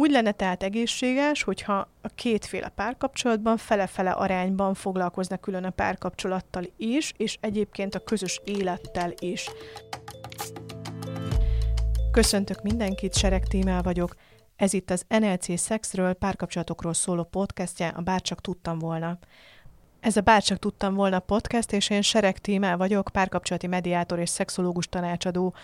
[0.00, 7.12] Úgy lenne tehát egészséges, hogyha a kétféle párkapcsolatban fele-fele arányban foglalkoznak külön a párkapcsolattal is,
[7.16, 9.48] és egyébként a közös élettel is.
[12.10, 14.14] Köszöntök mindenkit, Sereg Tímál vagyok.
[14.56, 19.18] Ez itt az NLC Szexről, párkapcsolatokról szóló podcastje, a Bárcsak tudtam volna.
[20.00, 24.88] Ez a Bárcsak tudtam volna podcast, és én Sereg Tímál vagyok, párkapcsolati mediátor és szexológus
[24.88, 25.54] tanácsadó.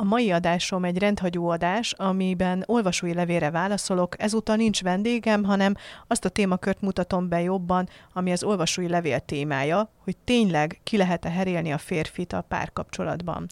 [0.00, 4.22] A mai adásom egy rendhagyó adás, amiben olvasói levére válaszolok.
[4.22, 5.74] Ezúttal nincs vendégem, hanem
[6.06, 11.30] azt a témakört mutatom be jobban, ami az olvasói levél témája, hogy tényleg ki lehet-e
[11.30, 13.46] herélni a férfit a párkapcsolatban.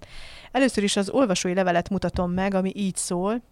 [0.52, 3.42] Először is az olvasói levelet mutatom meg, ami így szól,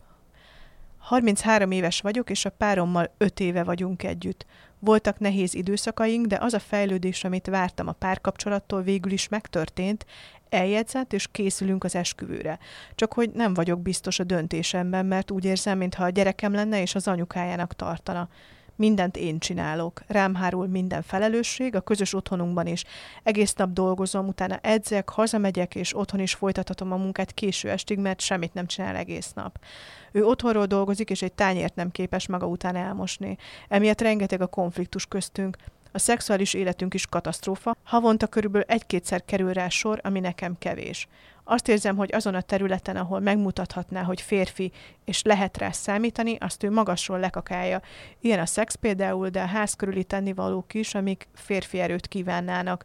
[1.04, 4.46] 33 éves vagyok, és a párommal 5 éve vagyunk együtt.
[4.78, 10.06] Voltak nehéz időszakaink, de az a fejlődés, amit vártam a párkapcsolattól, végül is megtörtént,
[10.48, 12.58] eljegyzett, és készülünk az esküvőre.
[12.94, 16.94] Csak hogy nem vagyok biztos a döntésemben, mert úgy érzem, mintha a gyerekem lenne, és
[16.94, 18.28] az anyukájának tartana.
[18.76, 20.02] Mindent én csinálok.
[20.06, 22.84] Rám hárul minden felelősség, a közös otthonunkban is.
[23.22, 28.20] Egész nap dolgozom, utána edzek, hazamegyek, és otthon is folytathatom a munkát késő estig, mert
[28.20, 29.58] semmit nem csinál egész nap.
[30.12, 33.36] Ő otthonról dolgozik, és egy tányért nem képes maga után elmosni.
[33.68, 35.56] Emiatt rengeteg a konfliktus köztünk.
[35.92, 41.08] A szexuális életünk is katasztrófa, havonta körülbelül egy-kétszer kerül rá sor, ami nekem kevés.
[41.44, 44.72] Azt érzem, hogy azon a területen, ahol megmutathatná, hogy férfi,
[45.04, 47.82] és lehet rá számítani, azt ő magasról lekakálja.
[48.20, 52.84] Ilyen a szex például, de a ház körüli tennivalók is, amik férfi erőt kívánnának.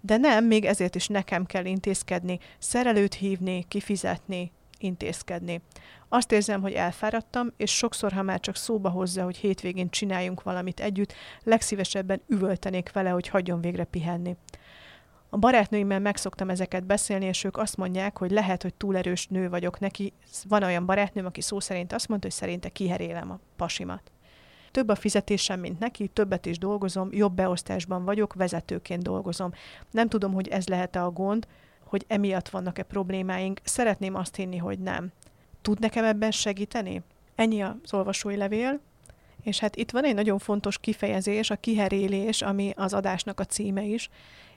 [0.00, 5.60] De nem, még ezért is nekem kell intézkedni, szerelőt hívni, kifizetni, intézkedni.
[6.08, 10.80] Azt érzem, hogy elfáradtam, és sokszor, ha már csak szóba hozza, hogy hétvégén csináljunk valamit
[10.80, 14.36] együtt, legszívesebben üvöltenék vele, hogy hagyjon végre pihenni.
[15.34, 19.48] A barátnőimmel megszoktam ezeket beszélni, és ők azt mondják, hogy lehet, hogy túl erős nő
[19.48, 20.12] vagyok neki.
[20.48, 24.12] Van olyan barátnőm, aki szó szerint azt mondta, hogy szerinte kiherélem a pasimat.
[24.70, 29.52] Több a fizetésem, mint neki, többet is dolgozom, jobb beosztásban vagyok, vezetőként dolgozom.
[29.90, 31.46] Nem tudom, hogy ez lehet-e a gond,
[31.84, 33.60] hogy emiatt vannak-e problémáink.
[33.64, 35.12] Szeretném azt hinni, hogy nem.
[35.62, 37.02] Tud nekem ebben segíteni?
[37.34, 38.80] Ennyi az olvasói levél.
[39.44, 43.82] És hát itt van egy nagyon fontos kifejezés, a kiherélés, ami az adásnak a címe
[43.82, 44.10] is,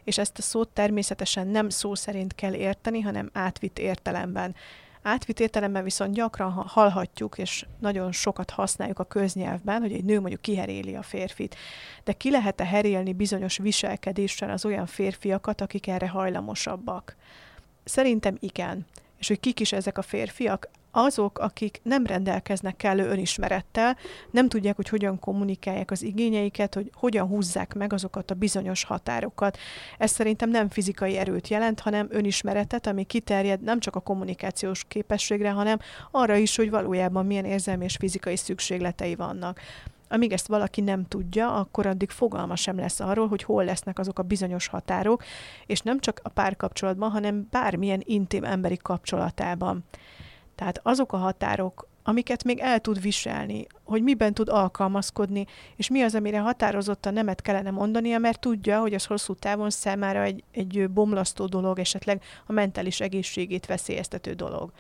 [0.04, 4.56] és ezt a szót természetesen nem szó szerint kell érteni, hanem átvitt értelemben.
[5.02, 10.42] Átvitt értelemben viszont gyakran hallhatjuk, és nagyon sokat használjuk a köznyelvben, hogy egy nő mondjuk
[10.42, 11.56] kiheréli a férfit.
[12.04, 17.16] De ki lehet-e herélni bizonyos viselkedéssel az olyan férfiakat, akik erre hajlamosabbak?
[17.84, 18.86] Szerintem igen.
[19.18, 20.70] És hogy kik is ezek a férfiak?
[20.98, 23.98] Azok, akik nem rendelkeznek kellő önismerettel,
[24.32, 29.58] nem tudják, hogy hogyan kommunikálják az igényeiket, hogy hogyan húzzák meg azokat a bizonyos határokat.
[29.98, 35.50] Ez szerintem nem fizikai erőt jelent, hanem önismeretet, ami kiterjed nem csak a kommunikációs képességre,
[35.50, 35.80] hanem
[36.12, 39.60] arra is, hogy valójában milyen érzelmi és fizikai szükségletei vannak.
[40.10, 44.20] Amíg ezt valaki nem tudja, akkor addig fogalma sem lesz arról, hogy hol lesznek azok
[44.20, 45.24] a bizonyos határok,
[45.66, 49.86] és nem csak a párkapcsolatban, hanem bármilyen intim emberi kapcsolatában.
[50.58, 55.46] Tehát azok a határok, amiket még el tud viselni, hogy miben tud alkalmazkodni,
[55.76, 60.22] és mi az, amire határozottan nemet kellene mondania, mert tudja, hogy az hosszú távon számára
[60.22, 64.72] egy, egy bomlasztó dolog, esetleg a mentális egészségét veszélyeztető dolog.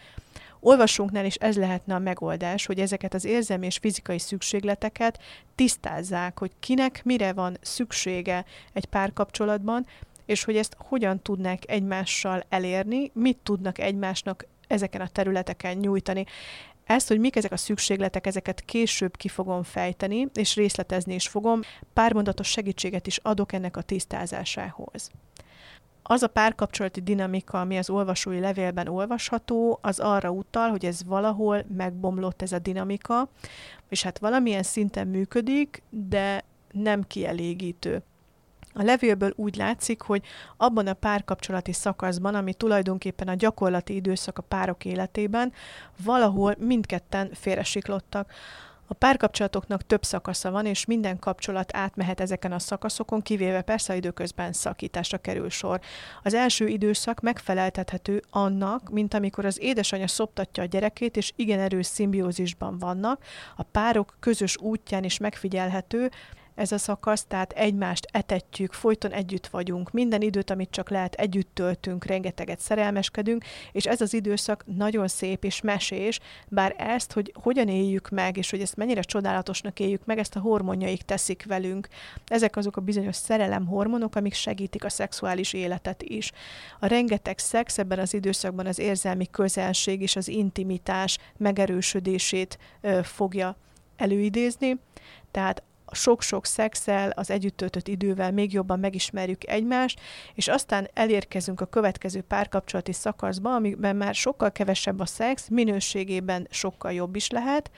[0.60, 5.20] Olvasónknál is ez lehetne a megoldás, hogy ezeket az érzelmi és fizikai szükségleteket
[5.56, 9.86] tisztázzák, hogy kinek mire van szüksége egy párkapcsolatban,
[10.26, 16.26] és hogy ezt hogyan tudnák egymással elérni, mit tudnak egymásnak ezeken a területeken nyújtani.
[16.84, 21.62] Ezt, hogy mik ezek a szükségletek, ezeket később ki fogom fejteni, és részletezni is fogom.
[21.94, 25.12] Pármondatos segítséget is adok ennek a tisztázásához.
[26.10, 31.66] Az a párkapcsolati dinamika, ami az olvasói levélben olvasható, az arra utal, hogy ez valahol
[31.76, 33.30] megbomlott ez a dinamika,
[33.90, 38.04] és hát valamilyen szinten működik, de nem kielégítő.
[38.80, 40.22] A levélből úgy látszik, hogy
[40.58, 45.54] abban a párkapcsolati szakaszban, ami tulajdonképpen a gyakorlati időszak a párok életében,
[46.04, 48.32] valahol mindketten félresiklottak.
[48.90, 54.54] A párkapcsolatoknak több szakasza van, és minden kapcsolat átmehet ezeken a szakaszokon, kivéve persze időközben
[54.54, 55.80] szakításra kerül sor.
[56.24, 61.86] Az első időszak megfeleltethető annak, mint amikor az édesanyja szoptatja a gyerekét, és igen erős
[61.86, 63.24] szimbiózisban vannak,
[63.56, 66.12] a párok közös útján is megfigyelhető,
[66.58, 71.50] ez a szakasz, tehát egymást etetjük, folyton együtt vagyunk, minden időt, amit csak lehet, együtt
[71.54, 77.68] töltünk, rengeteget szerelmeskedünk, és ez az időszak nagyon szép és mesés, bár ezt, hogy hogyan
[77.68, 81.88] éljük meg, és hogy ezt mennyire csodálatosnak éljük meg, ezt a hormonjaik teszik velünk.
[82.26, 86.32] Ezek azok a bizonyos szerelem hormonok, amik segítik a szexuális életet is.
[86.80, 93.56] A rengeteg szex ebben az időszakban az érzelmi közelség és az intimitás megerősödését ö, fogja
[93.98, 94.80] előidézni,
[95.32, 95.64] tehát
[95.96, 100.00] sok-sok szexel, az együtt töltött idővel még jobban megismerjük egymást,
[100.34, 106.94] és aztán elérkezünk a következő párkapcsolati szakaszba, amiben már sokkal kevesebb a szex, minőségében sokkal
[106.94, 107.72] jobb is lehet,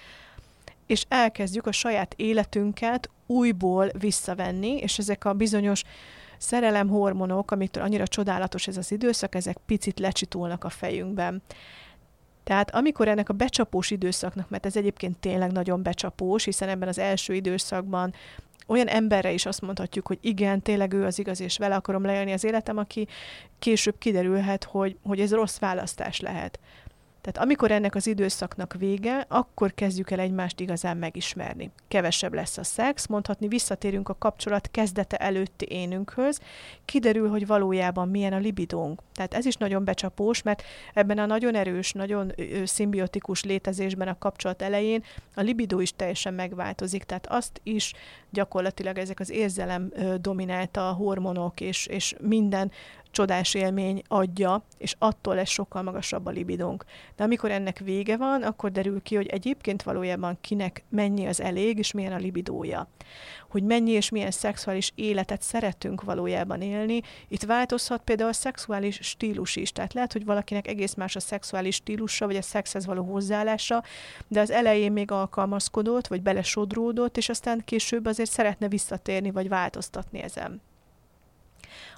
[0.86, 5.84] és elkezdjük a saját életünket újból visszavenni, és ezek a bizonyos
[6.38, 11.42] szerelemhormonok, amitől annyira csodálatos ez az időszak, ezek picit lecsitulnak a fejünkben.
[12.50, 16.98] Tehát amikor ennek a becsapós időszaknak, mert ez egyébként tényleg nagyon becsapós, hiszen ebben az
[16.98, 18.14] első időszakban
[18.68, 22.32] olyan emberre is azt mondhatjuk, hogy igen, tényleg ő az igaz, és vele akarom leélni
[22.32, 23.08] az életem, aki
[23.60, 26.60] később kiderülhet, hogy, hogy ez rossz választás lehet.
[27.22, 31.72] Tehát amikor ennek az időszaknak vége, akkor kezdjük el egymást igazán megismerni.
[31.88, 36.40] Kevesebb lesz a szex, mondhatni visszatérünk a kapcsolat kezdete előtti énünkhöz,
[36.86, 39.02] kiderül, hogy valójában milyen a libidónk.
[39.14, 40.64] Tehát ez is nagyon becsapós, mert
[40.94, 42.34] ebben a nagyon erős, nagyon
[42.64, 45.04] szimbiotikus létezésben a kapcsolat elején
[45.36, 47.94] a libidó is teljesen megváltozik, tehát azt is
[48.30, 49.92] gyakorlatilag ezek az érzelem
[50.22, 52.72] dominálta a hormonok és, és minden
[53.12, 56.86] csodás élmény adja, és attól lesz sokkal magasabb a libidónk.
[57.16, 61.78] De amikor ennek vége van, akkor derül ki, hogy egyébként valójában kinek mennyi az elég,
[61.78, 62.88] és milyen a libidója.
[63.50, 67.02] Hogy mennyi és milyen szexuális életet szeretünk valójában élni.
[67.28, 69.72] Itt változhat például a szexuális stílus is.
[69.72, 73.84] Tehát lehet, hogy valakinek egész más a szexuális stílusa, vagy a szexhez való hozzáállása,
[74.28, 80.22] de az elején még alkalmazkodott, vagy belesodródott, és aztán később azért szeretne visszatérni, vagy változtatni
[80.22, 80.62] ezen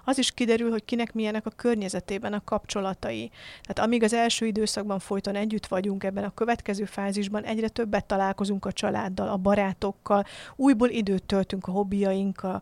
[0.03, 3.31] az is kiderül, hogy kinek milyenek a környezetében a kapcsolatai.
[3.61, 8.65] Tehát amíg az első időszakban folyton együtt vagyunk ebben a következő fázisban, egyre többet találkozunk
[8.65, 10.25] a családdal, a barátokkal,
[10.55, 12.61] újból időt töltünk a hobbiainkkal,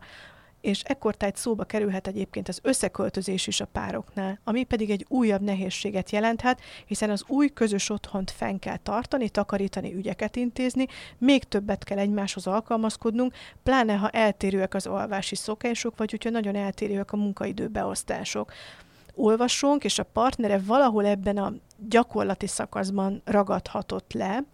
[0.60, 5.40] és ekkor tehát szóba kerülhet egyébként az összeköltözés is a pároknál, ami pedig egy újabb
[5.40, 10.86] nehézséget jelenthet, hiszen az új közös otthont fenn kell tartani, takarítani, ügyeket intézni,
[11.18, 17.12] még többet kell egymáshoz alkalmazkodnunk, pláne ha eltérőek az alvási szokások, vagy hogyha nagyon eltérőek
[17.12, 18.52] a munkaidőbeosztások
[19.20, 21.52] olvasónk, és a partnere valahol ebben a
[21.88, 24.44] gyakorlati szakaszban ragadhatott le,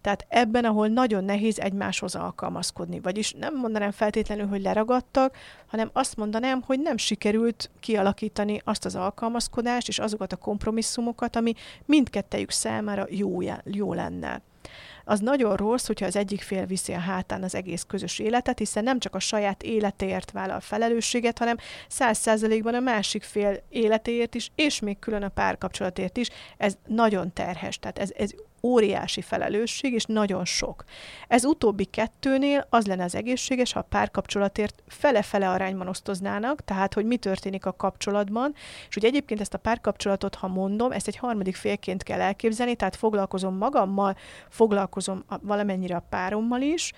[0.00, 3.00] tehát ebben, ahol nagyon nehéz egymáshoz alkalmazkodni.
[3.00, 5.36] Vagyis nem mondanám feltétlenül, hogy leragadtak,
[5.66, 11.54] hanem azt mondanám, hogy nem sikerült kialakítani azt az alkalmazkodást és azokat a kompromisszumokat, ami
[11.84, 14.42] mindkettejük számára jó, jó lenne
[15.08, 18.84] az nagyon rossz, hogyha az egyik fél viszi a hátán az egész közös életet, hiszen
[18.84, 21.56] nem csak a saját életéért vállal felelősséget, hanem
[21.88, 26.28] száz százalékban a másik fél életéért is, és még külön a párkapcsolatért is.
[26.56, 28.30] Ez nagyon terhes, tehát ez, ez
[28.62, 30.84] óriási felelősség, és nagyon sok.
[31.28, 37.04] Ez utóbbi kettőnél az lenne az egészséges, ha a párkapcsolatért fele-fele arányban osztoznának, tehát hogy
[37.04, 38.54] mi történik a kapcsolatban,
[38.88, 42.96] és hogy egyébként ezt a párkapcsolatot, ha mondom, ezt egy harmadik félként kell elképzelni, tehát
[42.96, 44.16] foglalkozom magammal,
[44.48, 46.92] foglalkozom valamennyire a párommal is,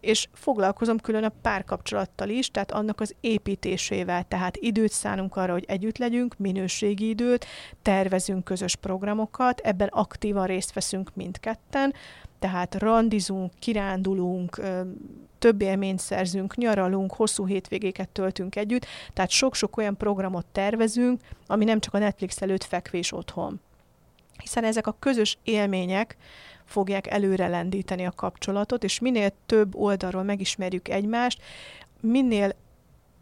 [0.00, 5.64] és foglalkozom külön a párkapcsolattal is, tehát annak az építésével, tehát időt szánunk arra, hogy
[5.68, 7.46] együtt legyünk, minőségi időt,
[7.82, 11.94] tervezünk közös programokat, ebben aktívan részt veszünk mindketten,
[12.38, 14.60] tehát randizunk, kirándulunk,
[15.38, 21.80] több élményt szerzünk, nyaralunk, hosszú hétvégéket töltünk együtt, tehát sok-sok olyan programot tervezünk, ami nem
[21.80, 23.60] csak a Netflix előtt fekvés otthon.
[24.38, 26.16] Hiszen ezek a közös élmények
[26.66, 31.42] fogják előre lendíteni a kapcsolatot, és minél több oldalról megismerjük egymást,
[32.00, 32.52] minél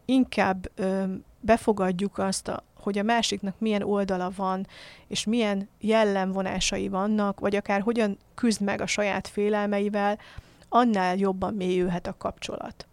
[0.04, 1.04] inkább ö,
[1.40, 4.66] befogadjuk azt, a, hogy a másiknak milyen oldala van,
[5.08, 10.18] és milyen jellemvonásai vannak, vagy akár hogyan küzd meg a saját félelmeivel,
[10.68, 12.86] annál jobban mélyülhet a kapcsolat.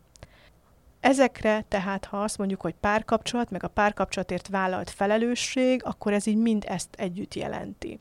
[0.99, 6.37] Ezekre tehát, ha azt mondjuk, hogy párkapcsolat, meg a párkapcsolatért vállalt felelősség, akkor ez így
[6.37, 7.99] mind ezt együtt jelenti.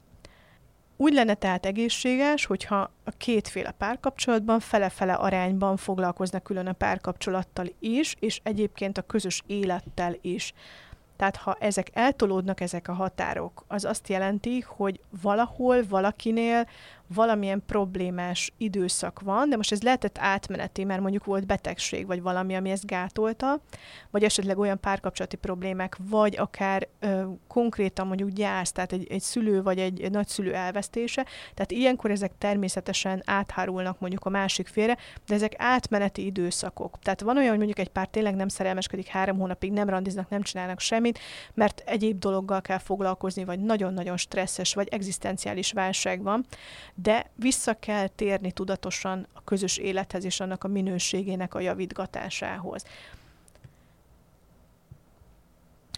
[1.01, 8.17] Úgy lenne tehát egészséges, hogyha a kétféle párkapcsolatban fele-fele arányban foglalkoznak külön a párkapcsolattal is,
[8.19, 10.53] és egyébként a közös élettel is.
[11.17, 16.69] Tehát ha ezek eltolódnak, ezek a határok, az azt jelenti, hogy valahol, valakinél
[17.15, 22.55] valamilyen problémás időszak van, de most ez lehetett átmeneti, mert mondjuk volt betegség, vagy valami,
[22.55, 23.61] ami ezt gátolta,
[24.11, 29.63] vagy esetleg olyan párkapcsolati problémák, vagy akár ö, konkrétan mondjuk gyász, tehát egy, egy szülő
[29.63, 35.35] vagy egy, egy nagyszülő elvesztése, tehát ilyenkor ezek természetesen áthárulnak mondjuk a másik félre, de
[35.35, 36.99] ezek átmeneti időszakok.
[37.03, 40.43] Tehát van olyan, hogy mondjuk egy pár tényleg nem szerelmeskedik három hónapig, nem randiznak, nem
[40.43, 41.19] csinálnak semmit,
[41.55, 46.47] mert egyéb dologgal kell foglalkozni, vagy nagyon-nagyon stresszes, vagy egzisztenciális válság van,
[47.03, 52.85] de vissza kell térni tudatosan a közös élethez és annak a minőségének a javítgatásához.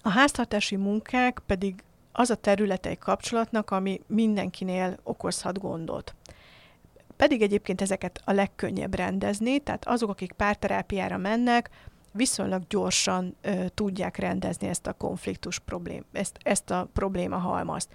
[0.03, 1.83] A háztartási munkák pedig
[2.13, 6.15] az a területe egy kapcsolatnak, ami mindenkinél okozhat gondot.
[7.17, 11.71] pedig egyébként ezeket a legkönnyebb rendezni, tehát azok, akik párterápiára mennek,
[12.13, 17.89] viszonylag gyorsan ö, tudják rendezni ezt a konfliktus problém, ezt, ezt a probléma halmazt.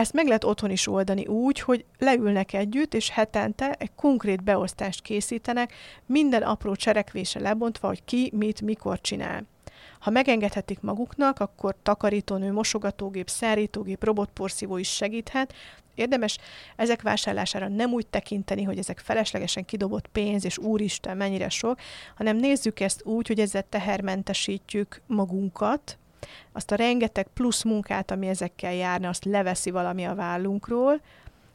[0.00, 5.02] Ezt meg lehet otthon is oldani úgy, hogy leülnek együtt, és hetente egy konkrét beosztást
[5.02, 5.72] készítenek,
[6.06, 9.44] minden apró cselekvése lebontva, hogy ki mit mikor csinál.
[9.98, 15.54] Ha megengedhetik maguknak, akkor takarítónő, mosogatógép, szárítógép, robotporszívó is segíthet.
[15.94, 16.38] Érdemes
[16.76, 21.78] ezek vásárlására nem úgy tekinteni, hogy ezek feleslegesen kidobott pénz, és úristen, mennyire sok,
[22.16, 25.98] hanem nézzük ezt úgy, hogy ezzel tehermentesítjük magunkat,
[26.52, 31.00] azt a rengeteg plusz munkát, ami ezekkel járna, azt leveszi valami a vállunkról,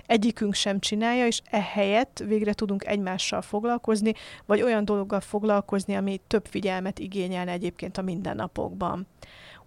[0.05, 4.13] egyikünk sem csinálja, és ehelyett végre tudunk egymással foglalkozni,
[4.45, 9.07] vagy olyan dologgal foglalkozni, ami több figyelmet igényelne egyébként a mindennapokban.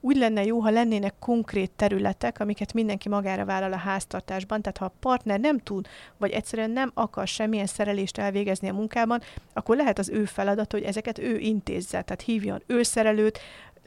[0.00, 4.84] Úgy lenne jó, ha lennének konkrét területek, amiket mindenki magára vállal a háztartásban, tehát ha
[4.84, 5.86] a partner nem tud,
[6.16, 9.20] vagy egyszerűen nem akar semmilyen szerelést elvégezni a munkában,
[9.52, 13.38] akkor lehet az ő feladat, hogy ezeket ő intézze, tehát hívjon ő szerelőt,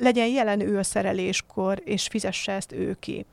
[0.01, 3.25] legyen jelen ő a szereléskor, és fizesse ezt ő ki.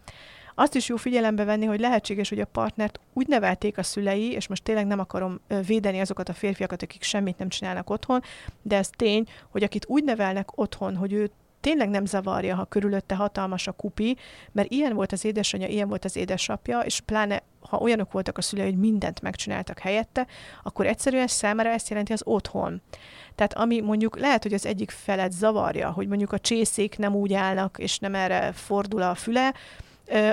[0.55, 4.47] Azt is jó figyelembe venni, hogy lehetséges, hogy a partnert úgy nevelték a szülei, és
[4.47, 8.23] most tényleg nem akarom védeni azokat a férfiakat, akik semmit nem csinálnak otthon,
[8.63, 13.15] de ez tény, hogy akit úgy nevelnek otthon, hogy ő tényleg nem zavarja, ha körülötte
[13.15, 14.17] hatalmas a kupi,
[14.53, 18.43] mert ilyen volt az édesanyja, ilyen volt az édesapja, és pláne ha olyanok voltak a
[18.43, 20.27] szülei, hogy mindent megcsináltak helyette,
[20.63, 22.83] akkor egyszerűen számára ezt jelenti az otthon.
[23.39, 27.33] Tehát ami mondjuk lehet, hogy az egyik felet zavarja, hogy mondjuk a csészék nem úgy
[27.33, 29.55] állnak, és nem erre fordul a füle,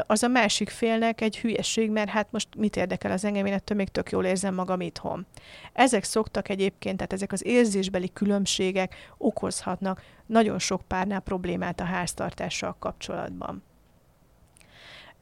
[0.06, 3.78] az a másik félnek egy hülyeség, mert hát most mit érdekel az engem, én ettől
[3.78, 5.26] még tök jól érzem magam itthon.
[5.74, 12.76] Ezek szoktak egyébként, tehát ezek az érzésbeli különbségek okozhatnak nagyon sok párnál problémát a háztartással
[12.80, 13.64] kapcsolatban.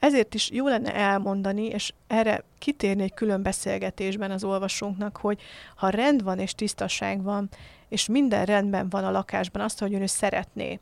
[0.03, 5.41] Ezért is jó lenne elmondani, és erre kitérni egy külön beszélgetésben az olvasónknak, hogy
[5.75, 7.49] ha rend van és tisztaság van,
[7.89, 10.79] és minden rendben van a lakásban, azt, hogy ő szeretné,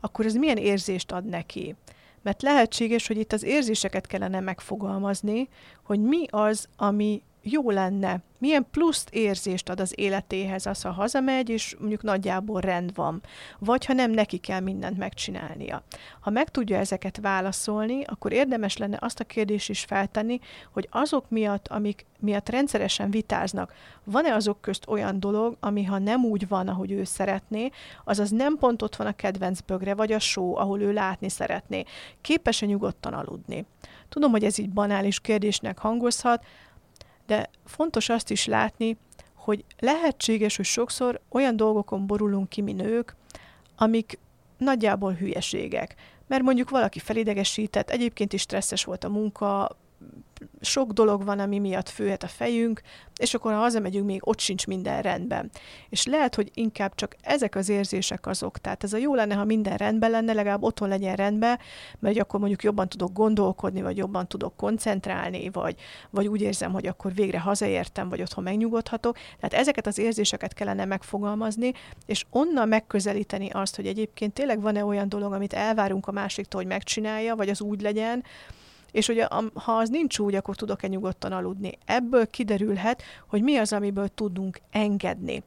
[0.00, 1.74] akkor ez milyen érzést ad neki?
[2.22, 5.48] Mert lehetséges, hogy itt az érzéseket kellene megfogalmazni,
[5.82, 11.48] hogy mi az, ami jó lenne, milyen pluszt érzést ad az életéhez az, ha hazamegy,
[11.48, 13.22] és mondjuk nagyjából rend van,
[13.58, 15.82] vagy ha nem neki kell mindent megcsinálnia.
[16.20, 20.40] Ha meg tudja ezeket válaszolni, akkor érdemes lenne azt a kérdést is feltenni,
[20.72, 26.24] hogy azok miatt, amik miatt rendszeresen vitáznak, van-e azok közt olyan dolog, ami ha nem
[26.24, 27.70] úgy van, ahogy ő szeretné,
[28.04, 31.84] azaz nem pont ott van a kedvenc bögre, vagy a só, ahol ő látni szeretné.
[32.20, 33.66] Képes-e nyugodtan aludni?
[34.08, 36.44] Tudom, hogy ez így banális kérdésnek hangozhat,
[37.30, 38.96] de fontos azt is látni,
[39.34, 43.16] hogy lehetséges, hogy sokszor olyan dolgokon borulunk ki, mi nők,
[43.76, 44.18] amik
[44.58, 45.94] nagyjából hülyeségek.
[46.26, 49.76] Mert mondjuk valaki felidegesített, egyébként is stresszes volt a munka,
[50.60, 52.80] sok dolog van, ami miatt főhet a fejünk,
[53.16, 55.50] és akkor ha hazamegyünk, még ott sincs minden rendben.
[55.88, 58.58] És lehet, hogy inkább csak ezek az érzések azok.
[58.58, 61.58] Tehát ez a jó lenne, ha minden rendben lenne, legalább otthon legyen rendben,
[61.98, 65.74] mert akkor mondjuk jobban tudok gondolkodni, vagy jobban tudok koncentrálni, vagy,
[66.10, 69.16] vagy úgy érzem, hogy akkor végre hazaértem, vagy otthon megnyugodhatok.
[69.40, 71.72] Tehát ezeket az érzéseket kellene megfogalmazni,
[72.06, 76.70] és onnan megközelíteni azt, hogy egyébként tényleg van-e olyan dolog, amit elvárunk a másiktól, hogy
[76.70, 78.24] megcsinálja, vagy az úgy legyen,
[78.92, 81.78] és ugye ha az nincs úgy, akkor tudok-e nyugodtan aludni.
[81.84, 85.42] Ebből kiderülhet, hogy mi az, amiből tudunk engedni.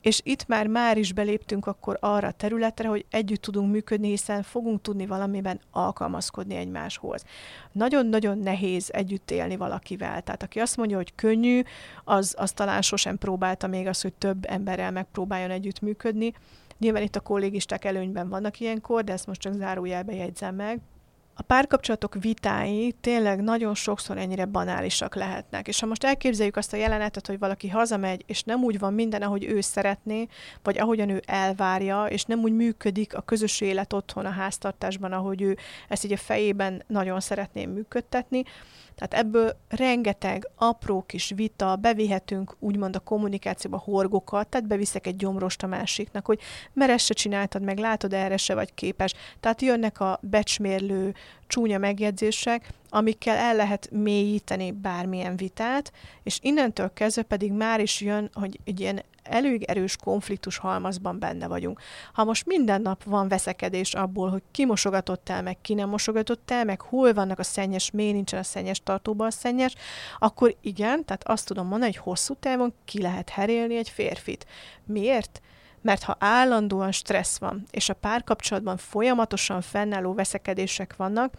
[0.00, 4.42] És itt már már is beléptünk akkor arra a területre, hogy együtt tudunk működni, hiszen
[4.42, 7.24] fogunk tudni valamiben alkalmazkodni egymáshoz.
[7.72, 10.22] Nagyon-nagyon nehéz együtt élni valakivel.
[10.22, 11.62] Tehát aki azt mondja, hogy könnyű,
[12.04, 16.32] az, az talán sosem próbálta még azt, hogy több emberrel megpróbáljon együtt működni.
[16.78, 20.80] Nyilván itt a kollégisták előnyben vannak ilyenkor, de ezt most csak zárójelbe jegyzem meg
[21.36, 25.68] a párkapcsolatok vitái tényleg nagyon sokszor ennyire banálisak lehetnek.
[25.68, 29.22] És ha most elképzeljük azt a jelenetet, hogy valaki hazamegy, és nem úgy van minden,
[29.22, 30.26] ahogy ő szeretné,
[30.62, 35.42] vagy ahogyan ő elvárja, és nem úgy működik a közös élet otthon a háztartásban, ahogy
[35.42, 35.56] ő
[35.88, 38.42] ezt így a fejében nagyon szeretné működtetni,
[38.94, 45.62] tehát ebből rengeteg apró kis vita, bevihetünk úgymond a kommunikációba horgokat, tehát beviszek egy gyomrost
[45.62, 46.40] a másiknak, hogy
[46.72, 49.12] mert ezt se csináltad meg, látod, erre se vagy képes.
[49.40, 51.14] Tehát jönnek a becsmérlő,
[51.46, 58.30] csúnya megjegyzések, amikkel el lehet mélyíteni bármilyen vitát, és innentől kezdve pedig már is jön,
[58.32, 61.80] hogy egy ilyen elég erős konfliktus halmazban benne vagyunk.
[62.12, 66.50] Ha most minden nap van veszekedés abból, hogy ki mosogatott el, meg ki nem mosogatott
[66.50, 69.74] el, meg hol vannak a szennyes, miért nincsen a szennyes tartóban a szennyes,
[70.18, 74.46] akkor igen, tehát azt tudom mondani, hogy hosszú távon ki lehet herélni egy férfit.
[74.84, 75.40] Miért?
[75.84, 81.34] Mert ha állandóan stressz van, és a párkapcsolatban folyamatosan fennálló veszekedések vannak,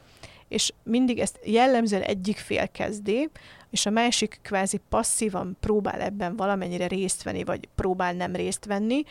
[0.47, 3.29] és mindig ezt jellemzően egyik fél kezdi,
[3.69, 9.03] és a másik kvázi passzívan próbál ebben valamennyire részt venni, vagy próbál nem részt venni,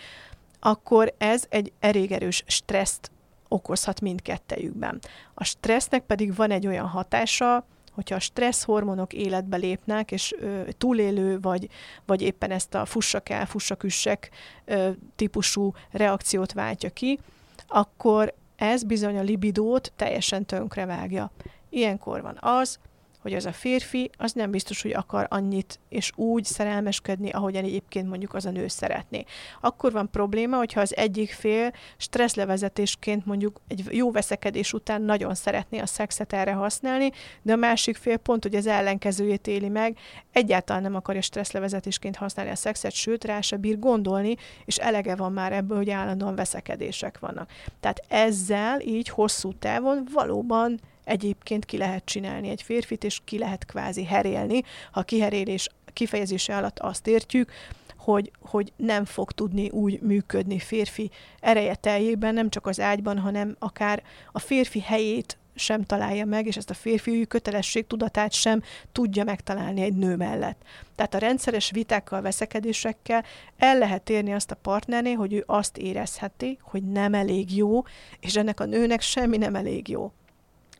[0.60, 3.10] akkor ez egy elég erős stresszt
[3.48, 5.00] okozhat mindkettejükben.
[5.34, 10.62] A stressznek pedig van egy olyan hatása, hogyha a stressz hormonok életbe lépnek, és ö,
[10.78, 11.68] túlélő, vagy,
[12.06, 14.30] vagy éppen ezt a fussak el, fussak üssek
[14.64, 17.18] ö, típusú reakciót váltja ki,
[17.66, 21.30] akkor ez bizony a libidót teljesen tönkrevágja.
[21.68, 22.78] Ilyenkor van az,
[23.24, 28.08] hogy az a férfi, az nem biztos, hogy akar annyit és úgy szerelmeskedni, ahogyan egyébként
[28.08, 29.24] mondjuk az a nő szeretné.
[29.60, 35.78] Akkor van probléma, hogyha az egyik fél stresszlevezetésként mondjuk egy jó veszekedés után nagyon szeretné
[35.78, 37.10] a szexet erre használni,
[37.42, 39.98] de a másik fél pont, hogy az ellenkezőjét éli meg,
[40.32, 45.32] egyáltalán nem akarja stresszlevezetésként használni a szexet, sőt rá se bír gondolni, és elege van
[45.32, 47.50] már ebből, hogy állandóan veszekedések vannak.
[47.80, 53.66] Tehát ezzel így hosszú távon valóban egyébként ki lehet csinálni egy férfit, és ki lehet
[53.66, 54.62] kvázi herélni.
[54.92, 57.52] Ha kiherélés kifejezése alatt azt értjük,
[57.96, 63.56] hogy, hogy nem fog tudni úgy működni férfi ereje teljében, nem csak az ágyban, hanem
[63.58, 69.24] akár a férfi helyét sem találja meg, és ezt a férfi kötelesség tudatát sem tudja
[69.24, 70.62] megtalálni egy nő mellett.
[70.94, 73.24] Tehát a rendszeres vitákkal, veszekedésekkel
[73.58, 77.82] el lehet érni azt a partnernél, hogy ő azt érezheti, hogy nem elég jó,
[78.20, 80.12] és ennek a nőnek semmi nem elég jó.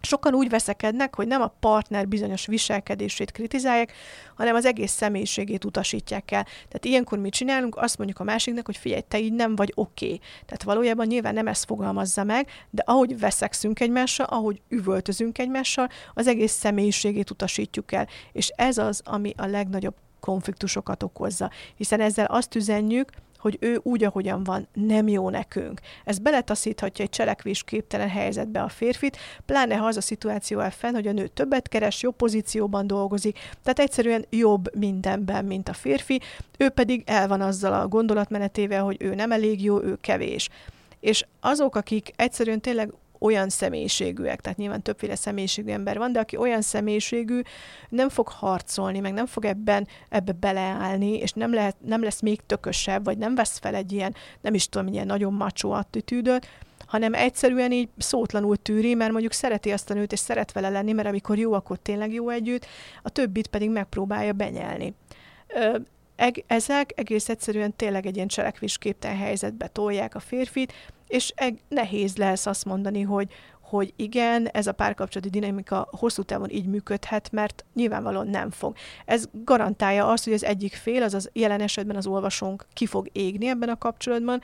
[0.05, 3.93] Sokan úgy veszekednek, hogy nem a partner bizonyos viselkedését kritizálják,
[4.35, 6.43] hanem az egész személyiségét utasítják el.
[6.43, 7.77] Tehát ilyenkor mit csinálunk?
[7.77, 10.05] Azt mondjuk a másiknak, hogy figyelj, te így nem vagy oké.
[10.05, 10.21] Okay.
[10.47, 16.27] Tehát valójában nyilván nem ezt fogalmazza meg, de ahogy veszekszünk egymással, ahogy üvöltözünk egymással, az
[16.27, 18.09] egész személyiségét utasítjuk el.
[18.33, 21.51] És ez az, ami a legnagyobb konfliktusokat okozza.
[21.77, 23.11] Hiszen ezzel azt üzenjük,
[23.45, 25.81] hogy ő úgy, ahogyan van, nem jó nekünk.
[26.05, 31.07] Ez beletaszíthatja egy cselekvésképtelen helyzetbe a férfit, pláne ha az a szituáció áll fenn, hogy
[31.07, 36.21] a nő többet keres, jobb pozícióban dolgozik, tehát egyszerűen jobb mindenben, mint a férfi,
[36.59, 40.49] ő pedig el van azzal a gondolatmenetével, hogy ő nem elég jó, ő kevés.
[41.01, 42.93] És azok, akik egyszerűen tényleg
[43.25, 47.41] olyan személyiségűek, tehát nyilván többféle személyiségű ember van, de aki olyan személyiségű,
[47.89, 52.41] nem fog harcolni, meg nem fog ebben ebbe beleállni, és nem, lehet, nem lesz még
[52.47, 56.47] tökösebb, vagy nem vesz fel egy ilyen, nem is tudom, ilyen nagyon macsó attitűdöt,
[56.87, 60.93] hanem egyszerűen így szótlanul tűri, mert mondjuk szereti azt a nőt, és szeret vele lenni,
[60.93, 62.67] mert amikor jó, akkor tényleg jó együtt,
[63.03, 64.95] a többit pedig megpróbálja benyelni.
[66.47, 70.73] Ezek egész egyszerűen tényleg egy ilyen cselekvésképtelen helyzetbe tolják a férfit,
[71.15, 71.35] és
[71.69, 77.33] nehéz lesz azt mondani, hogy, hogy igen, ez a párkapcsolati dinamika hosszú távon így működhet,
[77.33, 78.77] mert nyilvánvalóan nem fog.
[79.05, 83.47] Ez garantálja azt, hogy az egyik fél, azaz jelen esetben az olvasónk ki fog égni
[83.49, 84.41] ebben a kapcsolatban,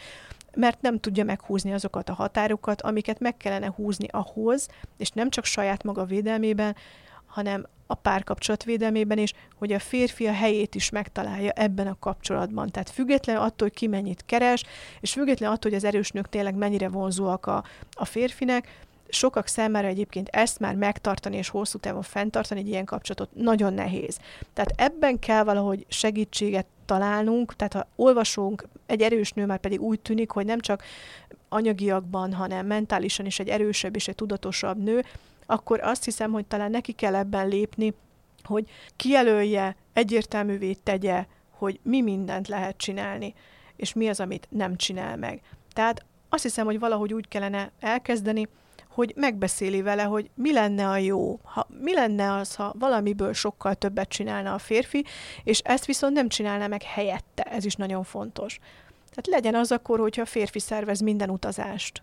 [0.54, 5.44] mert nem tudja meghúzni azokat a határokat, amiket meg kellene húzni ahhoz, és nem csak
[5.44, 6.76] saját maga védelmében,
[7.26, 12.70] hanem a párkapcsolat védelmében is, hogy a férfi a helyét is megtalálja ebben a kapcsolatban.
[12.70, 14.64] Tehát független attól, hogy ki mennyit keres,
[15.00, 18.68] és független attól, hogy az erős nők tényleg mennyire vonzóak a, a férfinek,
[19.08, 24.18] sokak számára egyébként ezt már megtartani és hosszú távon fenntartani egy ilyen kapcsolatot nagyon nehéz.
[24.52, 30.00] Tehát ebben kell valahogy segítséget találnunk, tehát ha olvasunk, egy erős nő már pedig úgy
[30.00, 30.82] tűnik, hogy nem csak
[31.48, 35.04] anyagiakban, hanem mentálisan is egy erősebb és egy tudatosabb nő,
[35.50, 37.94] akkor azt hiszem, hogy talán neki kell ebben lépni,
[38.42, 43.34] hogy kijelölje, egyértelművé tegye, hogy mi mindent lehet csinálni,
[43.76, 45.40] és mi az, amit nem csinál meg.
[45.72, 48.48] Tehát azt hiszem, hogy valahogy úgy kellene elkezdeni,
[48.88, 53.74] hogy megbeszéli vele, hogy mi lenne a jó, ha, mi lenne az, ha valamiből sokkal
[53.74, 55.04] többet csinálna a férfi,
[55.44, 58.58] és ezt viszont nem csinálná meg helyette, ez is nagyon fontos.
[59.10, 62.02] Tehát legyen az akkor, hogyha a férfi szervez minden utazást,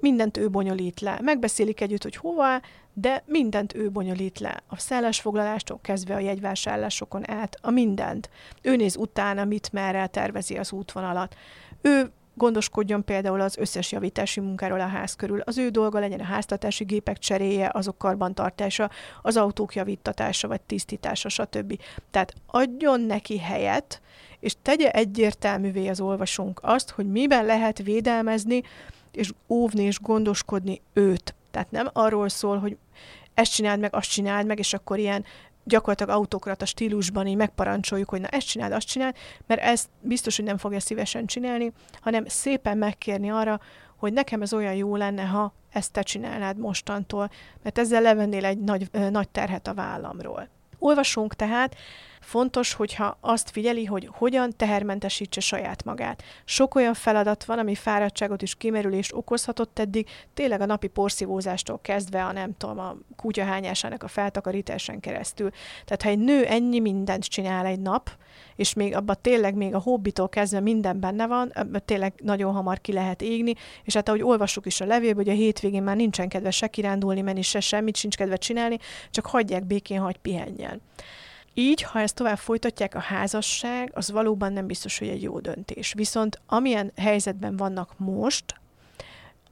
[0.00, 1.18] mindent ő bonyolít le.
[1.22, 2.60] Megbeszélik együtt, hogy hova,
[2.92, 4.62] de mindent ő bonyolít le.
[4.66, 8.30] A szállásfoglalástól kezdve a jegyvásárlásokon át, a mindent.
[8.62, 11.36] Ő néz utána, mit merre tervezi az útvonalat.
[11.80, 15.40] Ő gondoskodjon például az összes javítási munkáról a ház körül.
[15.40, 18.90] Az ő dolga legyen a háztartási gépek cseréje, azok karbantartása,
[19.22, 21.80] az autók javítatása vagy tisztítása, stb.
[22.10, 24.00] Tehát adjon neki helyet,
[24.40, 28.62] és tegye egyértelművé az olvasónk azt, hogy miben lehet védelmezni,
[29.18, 31.34] és óvni és gondoskodni őt.
[31.50, 32.76] Tehát nem arról szól, hogy
[33.34, 35.24] ezt csináld meg, azt csináld meg, és akkor ilyen
[35.64, 40.44] gyakorlatilag autokrata stílusban így megparancsoljuk, hogy na ezt csináld, azt csináld, mert ezt biztos, hogy
[40.44, 43.60] nem fogja szívesen csinálni, hanem szépen megkérni arra,
[43.96, 47.30] hogy nekem ez olyan jó lenne, ha ezt te csinálnád mostantól,
[47.62, 50.48] mert ezzel levennél egy nagy, nagy terhet a vállamról.
[50.78, 51.76] Olvasunk tehát
[52.28, 56.22] Fontos, hogyha azt figyeli, hogy hogyan tehermentesítse saját magát.
[56.44, 62.24] Sok olyan feladat van, ami fáradtságot és kimerülést okozhatott eddig, tényleg a napi porszívózástól kezdve
[62.24, 65.50] a nem tudom, a kutyahányásának a feltakarításán keresztül.
[65.84, 68.10] Tehát ha egy nő ennyi mindent csinál egy nap,
[68.56, 71.52] és még abban tényleg még a hobbitól kezdve minden benne van,
[71.84, 75.36] tényleg nagyon hamar ki lehet égni, és hát ahogy olvassuk is a levélből, hogy a
[75.36, 78.78] hétvégén már nincsen kedve se kirándulni menni, se semmit sincs kedve csinálni,
[79.10, 80.80] csak hagyják békén, hagy pihenjen.
[81.58, 85.92] Így, ha ezt tovább folytatják a házasság, az valóban nem biztos, hogy egy jó döntés.
[85.92, 88.44] Viszont amilyen helyzetben vannak most,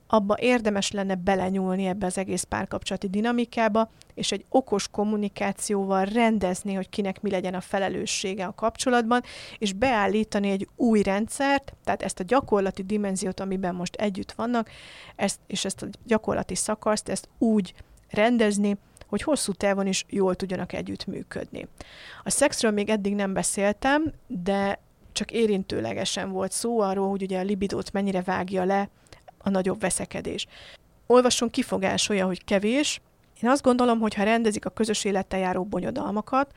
[0.07, 6.89] abba érdemes lenne belenyúlni ebbe az egész párkapcsolati dinamikába, és egy okos kommunikációval rendezni, hogy
[6.89, 9.23] kinek mi legyen a felelőssége a kapcsolatban,
[9.59, 14.71] és beállítani egy új rendszert, tehát ezt a gyakorlati dimenziót, amiben most együtt vannak,
[15.17, 17.75] ezt, és ezt a gyakorlati szakaszt, ezt úgy
[18.11, 21.69] rendezni, hogy hosszú távon is jól tudjanak együttműködni.
[22.25, 24.79] A szexről még eddig nem beszéltem, de
[25.13, 28.89] csak érintőlegesen volt szó arról, hogy ugye a libidót mennyire vágja le
[29.39, 30.47] a nagyobb veszekedés.
[31.07, 33.01] Olvasson kifogásolja, hogy kevés.
[33.43, 36.53] Én azt gondolom, hogy ha rendezik a közös élettel járó bonyodalmakat,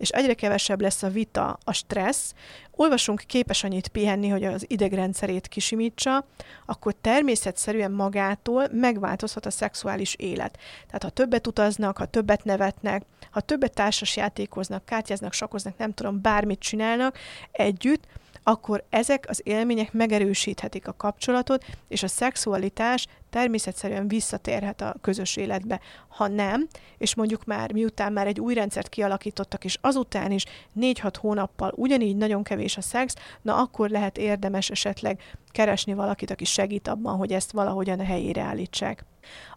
[0.00, 2.34] és egyre kevesebb lesz a vita, a stressz,
[2.70, 6.26] olvasunk képes annyit pihenni, hogy az idegrendszerét kisimítsa,
[6.66, 10.58] akkor természetszerűen magától megváltozhat a szexuális élet.
[10.86, 16.20] Tehát ha többet utaznak, ha többet nevetnek, ha többet társas játékoznak, kártyáznak, sakoznak, nem tudom,
[16.20, 17.18] bármit csinálnak
[17.52, 18.06] együtt,
[18.50, 25.80] akkor ezek az élmények megerősíthetik a kapcsolatot, és a szexualitás természetszerűen visszatérhet a közös életbe.
[26.08, 26.66] Ha nem,
[26.98, 30.44] és mondjuk már miután már egy új rendszert kialakítottak, és azután is
[30.80, 36.44] 4-6 hónappal ugyanígy nagyon kevés a szex, na akkor lehet érdemes esetleg keresni valakit, aki
[36.44, 39.04] segít abban, hogy ezt valahogyan a helyére állítsák.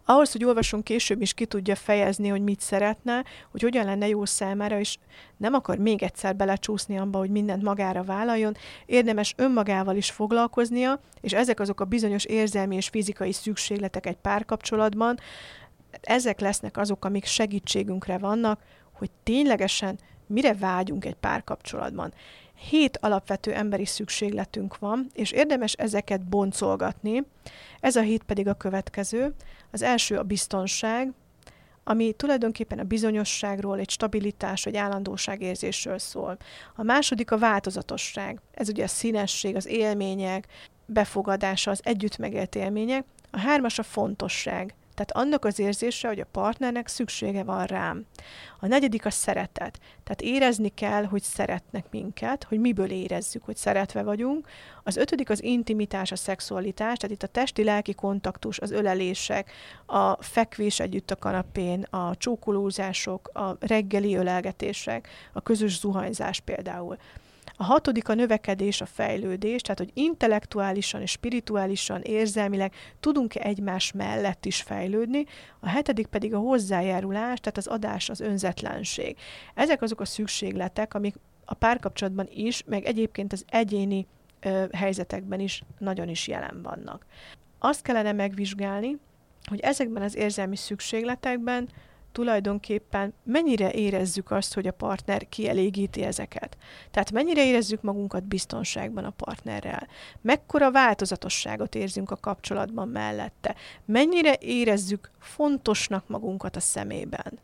[0.04, 4.24] Ahhoz, hogy olvasunk később is ki tudja fejezni, hogy mit szeretne, hogy hogyan lenne jó
[4.24, 4.96] számára, és
[5.36, 11.32] nem akar még egyszer belecsúszni abba, hogy mindent magára vállaljon, érdemes önmagával is foglalkoznia, és
[11.32, 15.18] ezek azok a bizonyos érzelmi és fizikai szükségletek egy párkapcsolatban,
[16.00, 18.60] ezek lesznek azok, amik segítségünkre vannak,
[18.92, 22.12] hogy ténylegesen mire vágyunk egy párkapcsolatban.
[22.56, 27.22] Hét alapvető emberi szükségletünk van, és érdemes ezeket boncolgatni.
[27.80, 29.34] Ez a hét pedig a következő.
[29.70, 31.12] Az első a biztonság,
[31.84, 36.36] ami tulajdonképpen a bizonyosságról, egy stabilitás, egy állandóság érzésről szól.
[36.76, 38.40] A második a változatosság.
[38.52, 40.46] Ez ugye a színesség, az élmények,
[40.86, 43.04] befogadása, az együtt megélt élmények.
[43.30, 44.74] A hármas a fontosság.
[44.94, 48.06] Tehát annak az érzése, hogy a partnernek szüksége van rám.
[48.60, 49.78] A negyedik a szeretet.
[50.04, 54.48] Tehát érezni kell, hogy szeretnek minket, hogy miből érezzük, hogy szeretve vagyunk.
[54.82, 59.52] Az ötödik az intimitás, a szexualitás, tehát itt a testi-lelki kontaktus, az ölelések,
[59.86, 66.96] a fekvés együtt a kanapén, a csókolózások, a reggeli ölelgetések, a közös zuhanyzás például.
[67.56, 74.44] A hatodik a növekedés, a fejlődés, tehát hogy intellektuálisan és spirituálisan, érzelmileg tudunk-e egymás mellett
[74.44, 75.24] is fejlődni,
[75.60, 79.16] a hetedik pedig a hozzájárulás, tehát az adás, az önzetlenség.
[79.54, 81.14] Ezek azok a szükségletek, amik
[81.44, 84.06] a párkapcsolatban is, meg egyébként az egyéni
[84.40, 87.06] ö, helyzetekben is nagyon is jelen vannak.
[87.58, 88.98] Azt kellene megvizsgálni,
[89.48, 91.68] hogy ezekben az érzelmi szükségletekben
[92.14, 96.56] tulajdonképpen mennyire érezzük azt, hogy a partner kielégíti ezeket.
[96.90, 99.88] Tehát mennyire érezzük magunkat biztonságban a partnerrel.
[100.20, 103.54] Mekkora változatosságot érzünk a kapcsolatban mellette.
[103.84, 107.38] Mennyire érezzük fontosnak magunkat a szemében.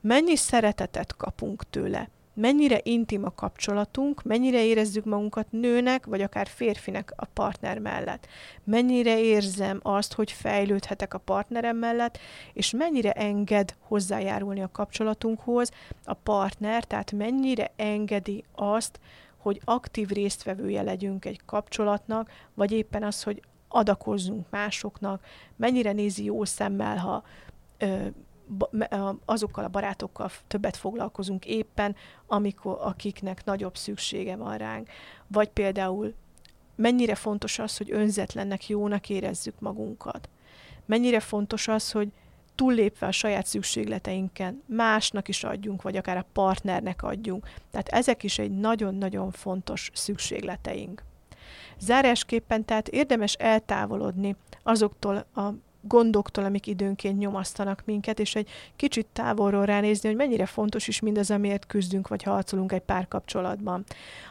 [0.00, 7.12] Mennyi szeretetet kapunk tőle mennyire intim a kapcsolatunk, mennyire érezzük magunkat nőnek, vagy akár férfinek
[7.16, 8.26] a partner mellett.
[8.64, 12.18] Mennyire érzem azt, hogy fejlődhetek a partnerem mellett,
[12.52, 15.70] és mennyire enged hozzájárulni a kapcsolatunkhoz
[16.04, 19.00] a partner, tehát mennyire engedi azt,
[19.36, 25.24] hogy aktív résztvevője legyünk egy kapcsolatnak, vagy éppen az, hogy adakozzunk másoknak,
[25.56, 27.24] mennyire nézi jó szemmel, ha
[27.78, 28.06] ö,
[29.24, 34.88] azokkal a barátokkal többet foglalkozunk éppen, amikor, akiknek nagyobb szüksége van ránk.
[35.26, 36.14] Vagy például
[36.74, 40.28] mennyire fontos az, hogy önzetlennek, jónak érezzük magunkat.
[40.86, 42.08] Mennyire fontos az, hogy
[42.54, 47.48] túllépve a saját szükségleteinken másnak is adjunk, vagy akár a partnernek adjunk.
[47.70, 51.02] Tehát ezek is egy nagyon-nagyon fontos szükségleteink.
[51.78, 55.50] Zárásképpen tehát érdemes eltávolodni azoktól a
[55.82, 61.30] gondoktól, amik időnként nyomasztanak minket, és egy kicsit távolról ránézni, hogy mennyire fontos is mindaz,
[61.30, 63.84] amiért küzdünk, vagy harcolunk egy párkapcsolatban.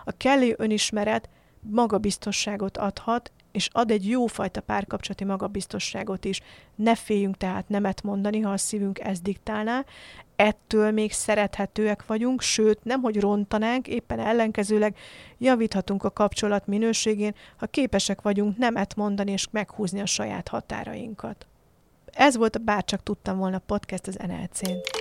[0.06, 1.30] A kellő önismeret
[1.62, 6.42] magabiztosságot adhat, és ad egy jófajta párkapcsolati magabiztosságot is.
[6.76, 9.86] Ne féljünk tehát nemet mondani, ha a szívünk ezt diktálná.
[10.36, 14.98] Ettől még szerethetőek vagyunk, sőt, nem hogy rontanánk, éppen ellenkezőleg
[15.38, 21.46] javíthatunk a kapcsolat minőségén, ha képesek vagyunk nemet mondani és meghúzni a saját határainkat.
[22.06, 25.01] Ez volt a Bárcsak tudtam volna podcast az NLC-n.